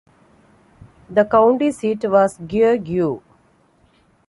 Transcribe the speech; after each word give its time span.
The 1.11 1.25
county 1.25 1.69
seat 1.71 2.05
was 2.09 2.39
Giurgiu. 2.39 3.21